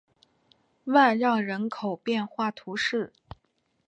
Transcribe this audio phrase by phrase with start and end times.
[0.85, 3.13] 万让人口变化图示